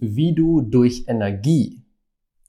[0.00, 1.84] wie du durch Energie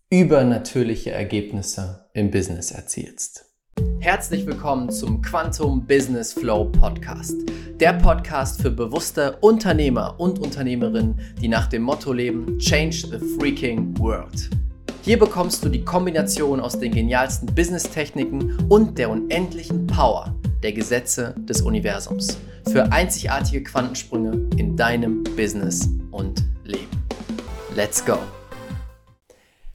[0.09, 3.45] übernatürliche Ergebnisse im Business erzielst.
[3.99, 7.35] Herzlich willkommen zum Quantum Business Flow Podcast.
[7.79, 13.97] Der Podcast für bewusste Unternehmer und Unternehmerinnen, die nach dem Motto leben, Change the Freaking
[13.99, 14.49] World.
[15.03, 20.33] Hier bekommst du die Kombination aus den genialsten Business-Techniken und der unendlichen Power
[20.63, 22.37] der Gesetze des Universums
[22.71, 26.50] für einzigartige Quantensprünge in deinem Business und.
[27.73, 28.17] Let's go!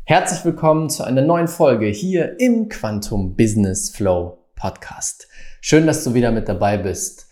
[0.05, 5.29] Herzlich willkommen zu einer neuen Folge hier im Quantum Business Flow Podcast.
[5.63, 7.29] Schön, dass du wieder mit dabei bist.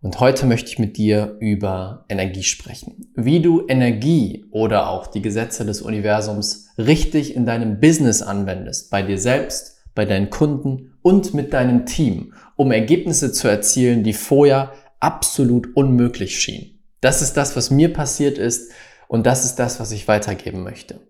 [0.00, 3.12] Und heute möchte ich mit dir über Energie sprechen.
[3.14, 9.02] Wie du Energie oder auch die Gesetze des Universums richtig in deinem Business anwendest, bei
[9.02, 14.72] dir selbst, bei deinen Kunden und mit deinem Team, um Ergebnisse zu erzielen, die vorher
[14.98, 16.78] absolut unmöglich schien.
[17.02, 18.72] Das ist das, was mir passiert ist
[19.08, 21.00] und das ist das, was ich weitergeben möchte.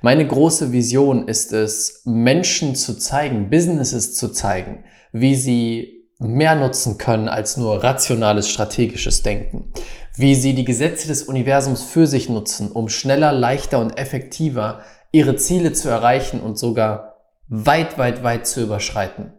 [0.00, 6.98] Meine große Vision ist es, Menschen zu zeigen, Businesses zu zeigen, wie sie mehr nutzen
[6.98, 9.72] können als nur rationales strategisches Denken.
[10.16, 15.36] Wie sie die Gesetze des Universums für sich nutzen, um schneller, leichter und effektiver ihre
[15.36, 17.16] Ziele zu erreichen und sogar
[17.48, 19.32] weit, weit, weit zu überschreiten.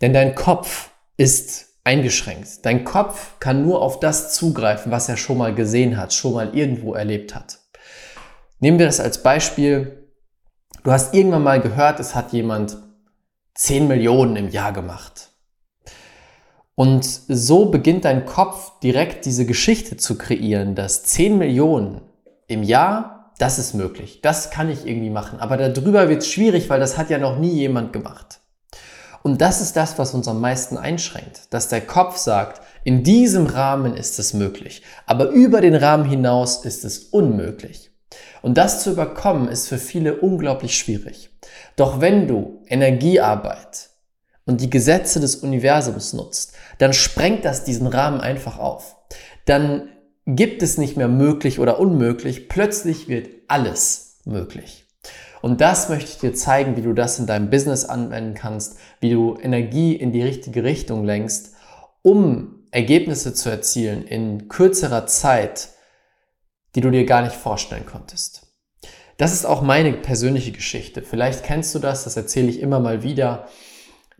[0.00, 2.66] Denn dein Kopf ist eingeschränkt.
[2.66, 6.54] Dein Kopf kann nur auf das zugreifen, was er schon mal gesehen hat, schon mal
[6.54, 7.60] irgendwo erlebt hat.
[8.58, 10.10] Nehmen wir das als Beispiel.
[10.82, 12.76] Du hast irgendwann mal gehört, es hat jemand
[13.54, 15.30] 10 Millionen im Jahr gemacht.
[16.74, 22.02] Und so beginnt dein Kopf direkt diese Geschichte zu kreieren, dass 10 Millionen
[22.48, 24.20] im Jahr, das ist möglich.
[24.22, 25.38] Das kann ich irgendwie machen.
[25.38, 28.40] Aber darüber wird es schwierig, weil das hat ja noch nie jemand gemacht.
[29.22, 33.46] Und das ist das, was uns am meisten einschränkt, dass der Kopf sagt, in diesem
[33.46, 37.90] Rahmen ist es möglich, aber über den Rahmen hinaus ist es unmöglich.
[38.42, 41.30] Und das zu überkommen ist für viele unglaublich schwierig.
[41.74, 43.90] Doch wenn du Energiearbeit
[44.44, 48.96] und die Gesetze des Universums nutzt, dann sprengt das diesen Rahmen einfach auf.
[49.46, 49.88] Dann
[50.26, 54.85] gibt es nicht mehr möglich oder unmöglich, plötzlich wird alles möglich.
[55.46, 59.10] Und das möchte ich dir zeigen, wie du das in deinem Business anwenden kannst, wie
[59.10, 61.54] du Energie in die richtige Richtung lenkst,
[62.02, 65.68] um Ergebnisse zu erzielen in kürzerer Zeit,
[66.74, 68.48] die du dir gar nicht vorstellen konntest.
[69.18, 71.00] Das ist auch meine persönliche Geschichte.
[71.02, 73.46] Vielleicht kennst du das, das erzähle ich immer mal wieder.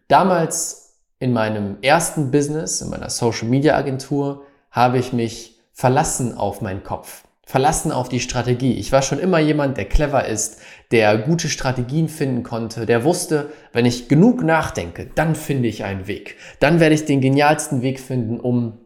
[0.07, 6.61] Damals in meinem ersten Business, in meiner Social Media Agentur, habe ich mich verlassen auf
[6.61, 8.75] meinen Kopf verlassen auf die Strategie.
[8.75, 10.59] Ich war schon immer jemand, der clever ist,
[10.91, 16.09] der gute Strategien finden konnte, der wusste, wenn ich genug nachdenke, dann finde ich einen
[16.09, 16.37] Weg.
[16.59, 18.81] Dann werde ich den genialsten Weg finden, um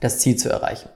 [0.00, 0.90] das Ziel zu erreichen.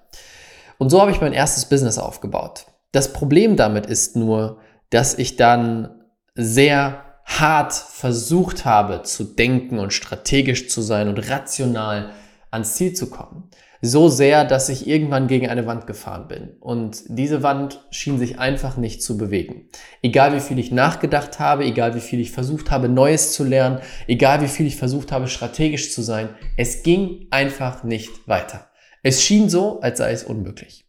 [0.77, 2.67] Und so habe ich mein erstes Business aufgebaut.
[2.93, 4.59] Das Problem damit ist nur,
[4.91, 12.11] dass ich dann sehr hart versucht habe zu denken und strategisch zu sein und rational
[12.51, 13.49] ans Ziel zu kommen
[13.83, 16.51] so sehr, dass ich irgendwann gegen eine Wand gefahren bin.
[16.61, 19.69] Und diese Wand schien sich einfach nicht zu bewegen.
[20.03, 23.81] Egal wie viel ich nachgedacht habe, egal wie viel ich versucht habe, Neues zu lernen,
[24.07, 28.71] egal wie viel ich versucht habe, strategisch zu sein, es ging einfach nicht weiter.
[29.03, 30.85] Es schien so, als sei es unmöglich.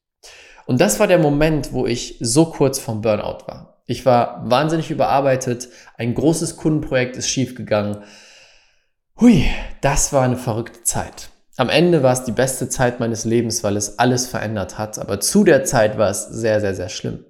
[0.66, 3.82] Und das war der Moment, wo ich so kurz vom Burnout war.
[3.86, 8.04] Ich war wahnsinnig überarbeitet, ein großes Kundenprojekt ist schiefgegangen.
[9.20, 9.46] Hui,
[9.82, 11.30] das war eine verrückte Zeit.
[11.62, 14.98] Am Ende war es die beste Zeit meines Lebens, weil es alles verändert hat.
[14.98, 17.24] Aber zu der Zeit war es sehr, sehr, sehr schlimm.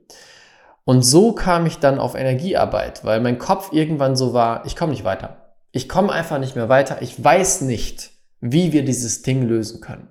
[0.86, 4.94] Und so kam ich dann auf Energiearbeit, weil mein Kopf irgendwann so war, ich komme
[4.94, 5.52] nicht weiter.
[5.74, 7.02] Ich komme einfach nicht mehr weiter.
[7.02, 10.08] Ich weiß nicht, wie wir dieses Ding lösen können.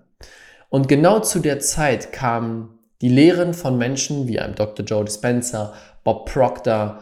[0.68, 4.84] Und genau zu der Zeit kamen die Lehren von Menschen wie einem Dr.
[4.84, 5.72] Joe Dispenza,
[6.04, 6.98] Bob Proctor,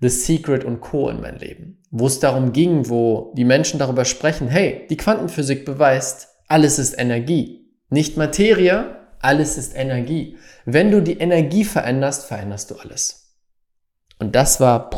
[0.00, 1.08] The Secret und Co.
[1.08, 5.64] in mein Leben, wo es darum ging, wo die Menschen darüber sprechen, hey, die Quantenphysik
[5.64, 7.70] beweist, alles ist Energie.
[7.90, 10.36] Nicht Materie, alles ist Energie.
[10.64, 13.36] Wenn du die Energie veränderst, veränderst du alles.
[14.18, 14.90] Und das war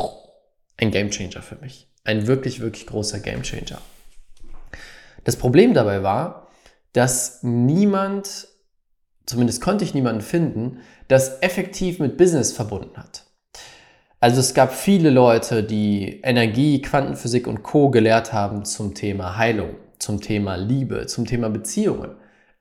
[0.77, 1.89] ein Gamechanger für mich.
[2.03, 3.79] Ein wirklich, wirklich großer Gamechanger.
[5.23, 6.49] Das Problem dabei war,
[6.91, 8.47] dass niemand,
[9.25, 13.25] zumindest konnte ich niemanden finden, das effektiv mit Business verbunden hat.
[14.19, 19.75] Also es gab viele Leute, die Energie, Quantenphysik und Co gelehrt haben zum Thema Heilung
[20.03, 22.11] zum Thema Liebe, zum Thema Beziehungen.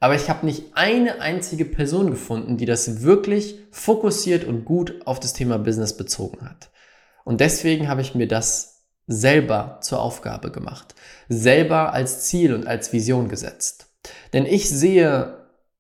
[0.01, 5.21] Aber ich habe nicht eine einzige Person gefunden, die das wirklich fokussiert und gut auf
[5.21, 6.71] das Thema Business bezogen hat.
[7.25, 10.95] Und deswegen habe ich mir das selber zur Aufgabe gemacht,
[11.29, 13.87] selber als Ziel und als Vision gesetzt.
[14.33, 15.37] Denn ich sehe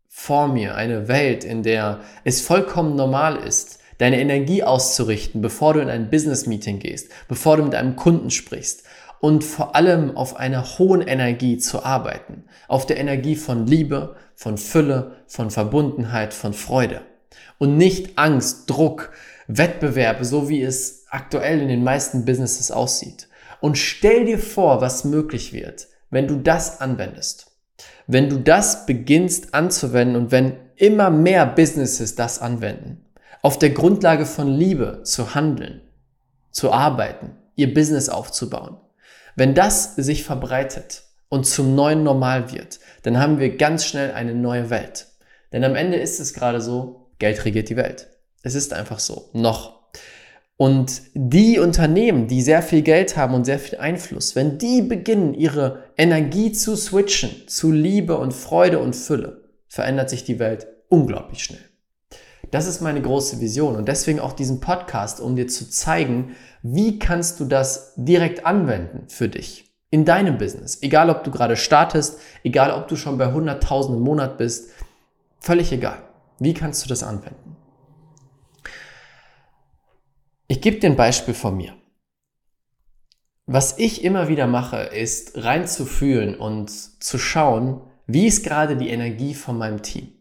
[0.08, 5.80] vor mir eine Welt, in der es vollkommen normal ist, deine Energie auszurichten, bevor du
[5.80, 8.84] in ein Business-Meeting gehst, bevor du mit einem Kunden sprichst
[9.22, 14.58] und vor allem auf einer hohen Energie zu arbeiten, auf der Energie von Liebe, von
[14.58, 17.02] Fülle, von Verbundenheit, von Freude
[17.58, 19.12] und nicht Angst, Druck,
[19.46, 23.28] Wettbewerbe, so wie es aktuell in den meisten Businesses aussieht.
[23.60, 27.52] Und stell dir vor, was möglich wird, wenn du das anwendest.
[28.08, 33.04] Wenn du das beginnst anzuwenden und wenn immer mehr Businesses das anwenden,
[33.40, 35.80] auf der Grundlage von Liebe zu handeln,
[36.50, 38.78] zu arbeiten, ihr Business aufzubauen.
[39.36, 44.34] Wenn das sich verbreitet und zum neuen Normal wird, dann haben wir ganz schnell eine
[44.34, 45.06] neue Welt.
[45.52, 48.08] Denn am Ende ist es gerade so, Geld regiert die Welt.
[48.42, 49.30] Es ist einfach so.
[49.32, 49.82] Noch.
[50.56, 55.34] Und die Unternehmen, die sehr viel Geld haben und sehr viel Einfluss, wenn die beginnen,
[55.34, 61.44] ihre Energie zu switchen zu Liebe und Freude und Fülle, verändert sich die Welt unglaublich
[61.44, 61.71] schnell.
[62.52, 66.98] Das ist meine große Vision und deswegen auch diesen Podcast, um dir zu zeigen, wie
[66.98, 70.82] kannst du das direkt anwenden für dich in deinem Business.
[70.82, 74.70] Egal, ob du gerade startest, egal, ob du schon bei 100.000 im Monat bist,
[75.40, 76.02] völlig egal.
[76.40, 77.56] Wie kannst du das anwenden?
[80.46, 81.74] Ich gebe dir ein Beispiel von mir.
[83.46, 89.32] Was ich immer wieder mache, ist reinzufühlen und zu schauen, wie ist gerade die Energie
[89.32, 90.12] von meinem Team.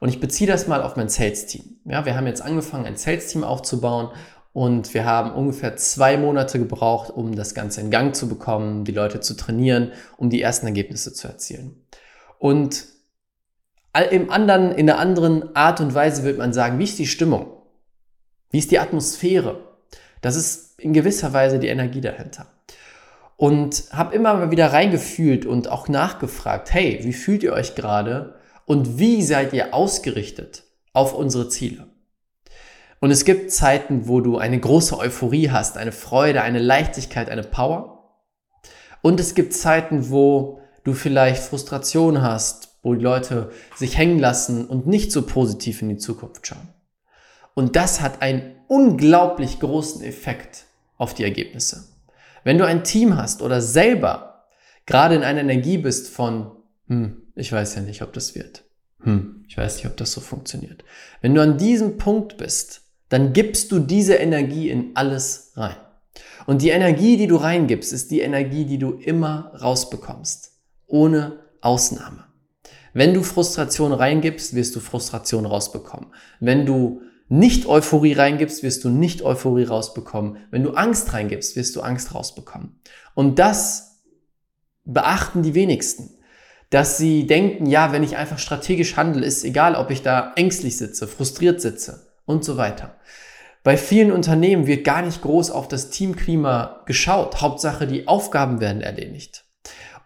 [0.00, 1.80] Und ich beziehe das mal auf mein Sales-Team.
[1.84, 4.08] Ja, wir haben jetzt angefangen, ein Sales-Team aufzubauen
[4.52, 8.92] und wir haben ungefähr zwei Monate gebraucht, um das Ganze in Gang zu bekommen, die
[8.92, 11.76] Leute zu trainieren, um die ersten Ergebnisse zu erzielen.
[12.38, 12.86] Und
[14.10, 17.52] im anderen, in einer anderen Art und Weise wird man sagen, wie ist die Stimmung?
[18.50, 19.60] Wie ist die Atmosphäre?
[20.22, 22.46] Das ist in gewisser Weise die Energie dahinter.
[23.36, 28.39] Und habe immer mal wieder reingefühlt und auch nachgefragt, hey, wie fühlt ihr euch gerade
[28.70, 30.62] und wie seid ihr ausgerichtet
[30.92, 31.88] auf unsere Ziele?
[33.00, 37.42] Und es gibt Zeiten, wo du eine große Euphorie hast, eine Freude, eine Leichtigkeit, eine
[37.42, 38.20] Power.
[39.02, 44.68] Und es gibt Zeiten, wo du vielleicht Frustration hast, wo die Leute sich hängen lassen
[44.68, 46.68] und nicht so positiv in die Zukunft schauen.
[47.54, 51.88] Und das hat einen unglaublich großen Effekt auf die Ergebnisse.
[52.44, 54.44] Wenn du ein Team hast oder selber
[54.86, 56.52] gerade in einer Energie bist von,
[56.86, 58.64] hm, ich weiß ja nicht, ob das wird.
[59.02, 60.84] Hm, ich weiß nicht, ob das so funktioniert.
[61.20, 65.76] Wenn du an diesem Punkt bist, dann gibst du diese Energie in alles rein.
[66.46, 70.52] Und die Energie, die du reingibst, ist die Energie, die du immer rausbekommst.
[70.86, 72.24] Ohne Ausnahme.
[72.92, 76.12] Wenn du Frustration reingibst, wirst du Frustration rausbekommen.
[76.40, 80.38] Wenn du nicht Euphorie reingibst, wirst du nicht Euphorie rausbekommen.
[80.50, 82.80] Wenn du Angst reingibst, wirst du Angst rausbekommen.
[83.14, 84.02] Und das
[84.84, 86.10] beachten die wenigsten.
[86.70, 90.76] Dass sie denken, ja, wenn ich einfach strategisch handle, ist egal, ob ich da ängstlich
[90.76, 92.94] sitze, frustriert sitze und so weiter.
[93.62, 97.42] Bei vielen Unternehmen wird gar nicht groß auf das Teamklima geschaut.
[97.42, 99.44] Hauptsache, die Aufgaben werden erledigt.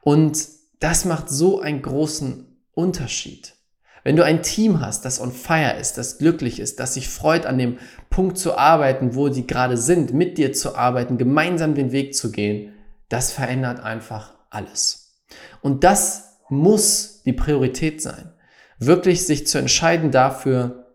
[0.00, 0.38] Und
[0.80, 3.54] das macht so einen großen Unterschied.
[4.02, 7.46] Wenn du ein Team hast, das on fire ist, das glücklich ist, das sich freut,
[7.46, 7.78] an dem
[8.10, 12.30] Punkt zu arbeiten, wo sie gerade sind, mit dir zu arbeiten, gemeinsam den Weg zu
[12.30, 12.74] gehen,
[13.08, 15.14] das verändert einfach alles.
[15.62, 18.32] Und das muss die Priorität sein.
[18.78, 20.86] Wirklich sich zu entscheiden dafür,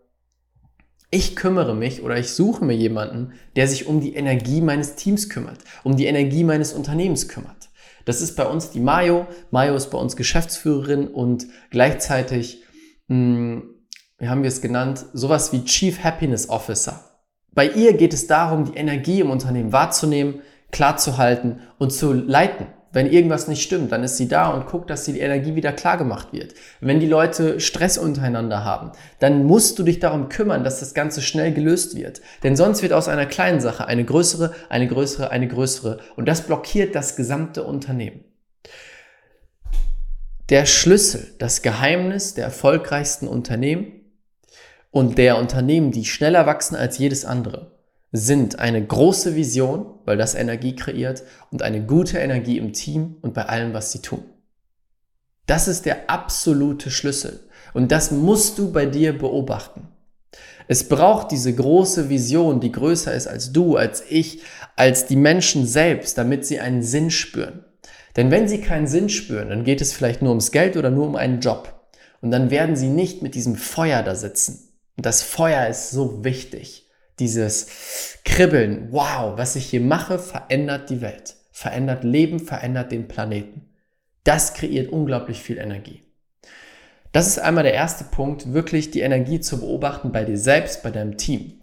[1.10, 5.28] ich kümmere mich oder ich suche mir jemanden, der sich um die Energie meines Teams
[5.28, 7.68] kümmert, um die Energie meines Unternehmens kümmert.
[8.04, 9.26] Das ist bei uns die Mayo.
[9.50, 12.62] Mayo ist bei uns Geschäftsführerin und gleichzeitig
[13.08, 13.80] hm,
[14.20, 17.02] wie haben wir es genannt, sowas wie Chief Happiness Officer.
[17.52, 22.12] Bei ihr geht es darum, die Energie im Unternehmen wahrzunehmen, klar zu halten und zu
[22.12, 22.66] leiten.
[22.92, 25.96] Wenn irgendwas nicht stimmt, dann ist sie da und guckt, dass die Energie wieder klar
[25.96, 26.54] gemacht wird.
[26.80, 31.22] Wenn die Leute Stress untereinander haben, dann musst du dich darum kümmern, dass das Ganze
[31.22, 32.20] schnell gelöst wird.
[32.42, 36.00] Denn sonst wird aus einer kleinen Sache eine größere, eine größere, eine größere.
[36.16, 38.24] Und das blockiert das gesamte Unternehmen.
[40.48, 44.00] Der Schlüssel, das Geheimnis der erfolgreichsten Unternehmen
[44.90, 47.70] und der Unternehmen, die schneller wachsen als jedes andere,
[48.12, 53.34] sind eine große Vision, weil das Energie kreiert und eine gute Energie im Team und
[53.34, 54.24] bei allem, was sie tun.
[55.46, 57.40] Das ist der absolute Schlüssel
[57.72, 59.88] und das musst du bei dir beobachten.
[60.68, 64.42] Es braucht diese große Vision, die größer ist als du, als ich,
[64.76, 67.64] als die Menschen selbst, damit sie einen Sinn spüren.
[68.16, 71.06] Denn wenn sie keinen Sinn spüren, dann geht es vielleicht nur ums Geld oder nur
[71.06, 71.88] um einen Job.
[72.20, 74.68] Und dann werden sie nicht mit diesem Feuer da sitzen.
[74.96, 76.89] Und das Feuer ist so wichtig.
[77.20, 83.68] Dieses Kribbeln, wow, was ich hier mache, verändert die Welt, verändert Leben, verändert den Planeten.
[84.24, 86.02] Das kreiert unglaublich viel Energie.
[87.12, 90.90] Das ist einmal der erste Punkt, wirklich die Energie zu beobachten bei dir selbst, bei
[90.90, 91.60] deinem Team.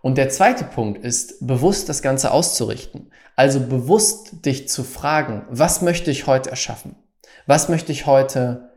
[0.00, 3.10] Und der zweite Punkt ist, bewusst das Ganze auszurichten.
[3.36, 6.96] Also bewusst dich zu fragen, was möchte ich heute erschaffen?
[7.46, 8.70] Was möchte ich heute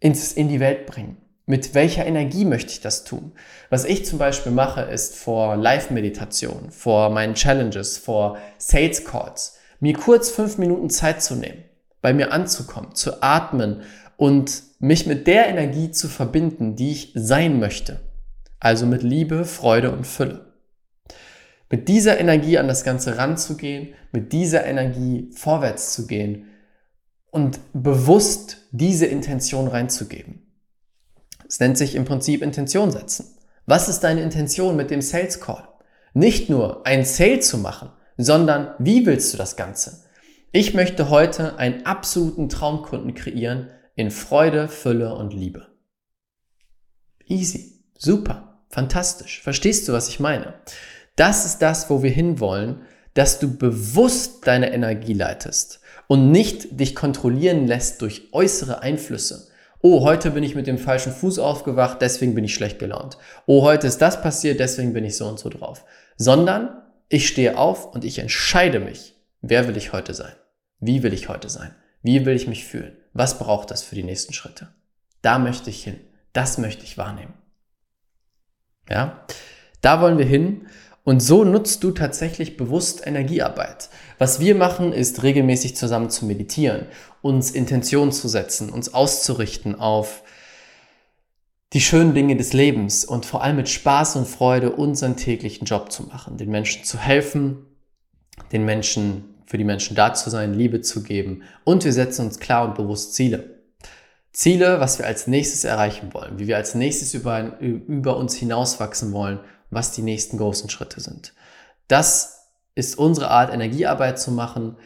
[0.00, 1.16] ins, in die Welt bringen?
[1.48, 3.30] Mit welcher Energie möchte ich das tun?
[3.70, 9.94] Was ich zum Beispiel mache, ist vor Live-Meditation, vor meinen Challenges, vor Sales Calls, mir
[9.94, 11.62] kurz fünf Minuten Zeit zu nehmen,
[12.02, 13.82] bei mir anzukommen, zu atmen
[14.16, 18.00] und mich mit der Energie zu verbinden, die ich sein möchte.
[18.58, 20.52] Also mit Liebe, Freude und Fülle.
[21.70, 26.46] Mit dieser Energie an das Ganze ranzugehen, mit dieser Energie vorwärts zu gehen
[27.30, 30.45] und bewusst diese Intention reinzugeben.
[31.48, 33.36] Es nennt sich im Prinzip Intention setzen.
[33.66, 35.68] Was ist deine Intention mit dem Sales Call?
[36.14, 40.04] Nicht nur ein Sale zu machen, sondern wie willst du das Ganze?
[40.52, 45.66] Ich möchte heute einen absoluten Traumkunden kreieren in Freude, Fülle und Liebe.
[47.26, 49.42] Easy, super, fantastisch.
[49.42, 50.54] Verstehst du, was ich meine?
[51.16, 52.82] Das ist das, wo wir hinwollen,
[53.14, 59.48] dass du bewusst deine Energie leitest und nicht dich kontrollieren lässt durch äußere Einflüsse.
[59.82, 63.18] Oh, heute bin ich mit dem falschen Fuß aufgewacht, deswegen bin ich schlecht gelaunt.
[63.46, 65.84] Oh, heute ist das passiert, deswegen bin ich so und so drauf.
[66.16, 70.32] Sondern ich stehe auf und ich entscheide mich, wer will ich heute sein?
[70.80, 71.74] Wie will ich heute sein?
[72.02, 72.96] Wie will ich mich fühlen?
[73.12, 74.68] Was braucht das für die nächsten Schritte?
[75.22, 76.00] Da möchte ich hin.
[76.32, 77.34] Das möchte ich wahrnehmen.
[78.88, 79.26] Ja?
[79.80, 80.66] Da wollen wir hin.
[81.06, 83.90] Und so nutzt du tatsächlich bewusst Energiearbeit.
[84.18, 86.86] Was wir machen, ist regelmäßig zusammen zu meditieren,
[87.22, 90.24] uns Intentionen zu setzen, uns auszurichten auf
[91.74, 95.92] die schönen Dinge des Lebens und vor allem mit Spaß und Freude unseren täglichen Job
[95.92, 97.66] zu machen, den Menschen zu helfen,
[98.50, 102.40] den Menschen, für die Menschen da zu sein, Liebe zu geben und wir setzen uns
[102.40, 103.55] klar und bewusst Ziele.
[104.36, 109.12] Ziele, was wir als nächstes erreichen wollen, wie wir als nächstes über, über uns hinauswachsen
[109.12, 109.40] wollen,
[109.70, 111.32] was die nächsten großen Schritte sind.
[111.88, 114.76] Das ist unsere Art, Energiearbeit zu machen,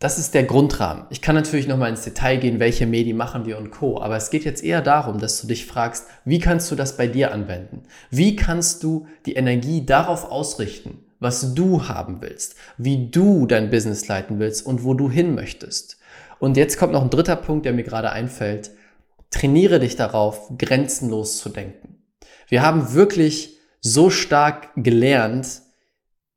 [0.00, 1.06] das ist der Grundrahmen.
[1.10, 4.02] Ich kann natürlich nochmal ins Detail gehen, welche Medien machen wir und Co.
[4.02, 7.06] Aber es geht jetzt eher darum, dass du dich fragst, wie kannst du das bei
[7.06, 7.84] dir anwenden?
[8.10, 14.08] Wie kannst du die Energie darauf ausrichten, was du haben willst, wie du dein Business
[14.08, 15.98] leiten willst und wo du hin möchtest?
[16.38, 18.70] Und jetzt kommt noch ein dritter Punkt, der mir gerade einfällt.
[19.30, 22.02] Trainiere dich darauf, grenzenlos zu denken.
[22.48, 25.62] Wir haben wirklich so stark gelernt,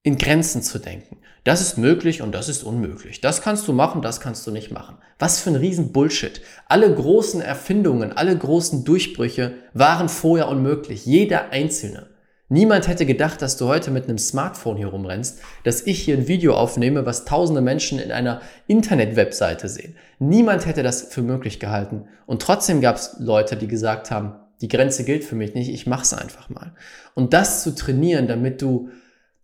[0.04, 1.18] in Grenzen zu denken.
[1.44, 3.22] Das ist möglich und das ist unmöglich.
[3.22, 4.98] Das kannst du machen, das kannst du nicht machen.
[5.20, 6.42] Was für ein riesen Bullshit.
[6.68, 11.06] Alle großen Erfindungen, alle großen Durchbrüche waren vorher unmöglich.
[11.06, 12.08] Jeder einzelne.
[12.50, 16.30] Niemand hätte gedacht, dass du heute mit einem Smartphone hier rumrennst, dass ich hier ein
[16.30, 19.98] Video aufnehme, was tausende Menschen in einer Internet-Webseite sehen.
[20.20, 22.06] Niemand hätte das für möglich gehalten.
[22.26, 25.88] Und trotzdem gab es Leute, die gesagt haben, die Grenze gilt für mich nicht, ich
[25.88, 26.74] mach's einfach mal.
[27.16, 28.90] Und das zu trainieren, damit du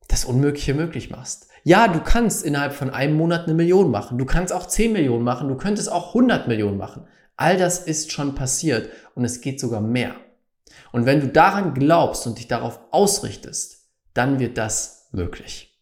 [0.07, 1.47] das Unmögliche möglich machst.
[1.65, 4.17] Ja, du kannst innerhalb von einem Monat eine Million machen.
[4.17, 5.49] Du kannst auch 10 Millionen machen.
[5.49, 7.05] Du könntest auch 100 Millionen machen.
[7.35, 10.15] All das ist schon passiert und es geht sogar mehr.
[10.91, 15.79] Und wenn du daran glaubst und dich darauf ausrichtest, dann wird das möglich.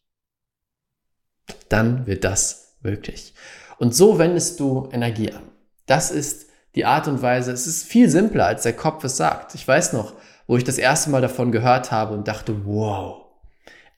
[1.70, 3.34] Dann wird das möglich.
[3.78, 5.44] Und so wendest du Energie an.
[5.86, 7.52] Das ist die Art und Weise.
[7.52, 9.56] Es ist viel simpler, als der Kopf es sagt.
[9.56, 10.14] Ich weiß noch,
[10.48, 13.22] wo ich das erste Mal davon gehört habe und dachte, wow,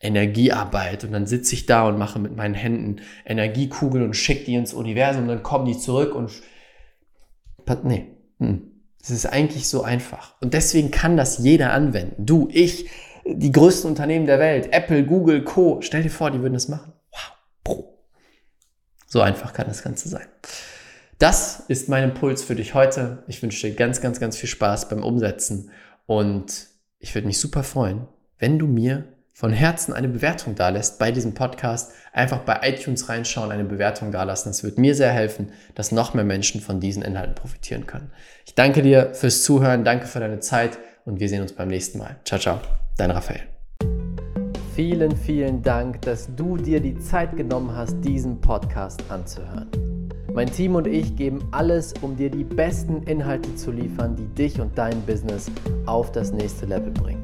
[0.04, 4.56] Energiearbeit und dann sitze ich da und mache mit meinen Händen Energiekugeln und schicke die
[4.56, 6.32] ins Universum und dann kommen die zurück und
[7.84, 8.08] nee,
[8.40, 8.73] hm.
[9.04, 12.26] Es ist eigentlich so einfach und deswegen kann das jeder anwenden.
[12.26, 12.90] Du, ich,
[13.26, 15.82] die größten Unternehmen der Welt, Apple, Google, Co.
[15.82, 16.94] Stell dir vor, die würden das machen.
[17.12, 17.84] Wow,
[19.06, 20.26] So einfach kann das Ganze sein.
[21.20, 23.24] Das ist mein Impuls für dich heute.
[23.28, 25.70] Ich wünsche dir ganz, ganz, ganz viel Spaß beim Umsetzen
[26.06, 26.68] und
[27.00, 28.08] ich würde mich super freuen,
[28.40, 33.52] wenn du mir von Herzen eine Bewertung dalässt bei diesem Podcast, einfach bei iTunes reinschauen,
[33.52, 34.50] eine Bewertung dalassen.
[34.50, 38.12] Das wird mir sehr helfen, dass noch mehr Menschen von diesen Inhalten profitieren können.
[38.46, 41.98] Ich danke dir fürs Zuhören, danke für deine Zeit und wir sehen uns beim nächsten
[41.98, 42.16] Mal.
[42.25, 42.60] Ciao, ciao,
[42.98, 43.42] dein Raphael.
[44.75, 49.70] Vielen, vielen Dank, dass du dir die Zeit genommen hast, diesen Podcast anzuhören.
[50.34, 54.60] Mein Team und ich geben alles, um dir die besten Inhalte zu liefern, die dich
[54.60, 55.52] und dein Business
[55.86, 57.24] auf das nächste Level bringen.